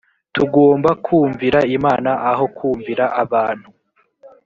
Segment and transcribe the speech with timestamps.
[0.35, 3.69] tugomba kumvira imana aho kumvira abantu